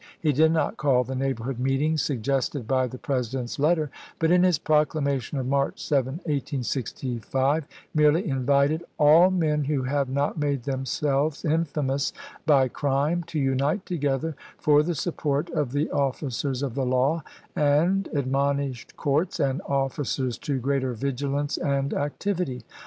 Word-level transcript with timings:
He 0.19 0.31
did 0.33 0.51
not 0.51 0.77
call 0.77 1.03
the 1.03 1.13
neighborhood 1.13 1.59
meetings 1.59 2.01
suggested 2.01 2.67
by 2.67 2.87
the 2.87 2.97
President's 2.97 3.59
letter, 3.59 3.91
but, 4.17 4.31
in 4.31 4.41
his 4.41 4.57
proclamation 4.57 5.37
of 5.37 5.45
March 5.45 5.79
7, 5.85 6.13
1865, 6.25 7.65
merely 7.93 8.27
invited" 8.27 8.83
all 8.97 9.29
men 9.29 9.65
who 9.65 9.83
have 9.83 10.09
not 10.09 10.39
made 10.39 10.63
themselves 10.63 11.45
infamous 11.45 12.13
by 12.47 12.67
crime 12.67 13.21
to 13.27 13.37
unite 13.37 13.85
together 13.85 14.35
for 14.57 14.81
the 14.81 14.95
support 14.95 15.51
of 15.51 15.71
the 15.71 15.91
offi 15.91 16.29
cers 16.31 16.63
of 16.63 16.73
the 16.73 16.83
law," 16.83 17.21
and 17.55 18.09
admonished 18.11 18.97
courts 18.97 19.39
and 19.39 19.61
officers 19.67 20.35
to 20.39 20.57
greater 20.57 20.95
\dgilance 20.95 21.59
and 21.63 21.93
activity. 21.93 22.63